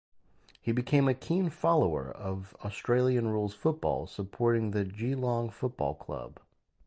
He 0.59 0.71
became 0.71 1.07
a 1.07 1.13
keen 1.13 1.51
follower 1.51 2.09
of 2.09 2.55
Australian 2.65 3.27
rules 3.27 3.53
football, 3.53 4.07
supporting 4.07 4.71
the 4.71 4.83
Geelong 4.83 5.51
Football 5.51 5.93
Club. 5.93 6.39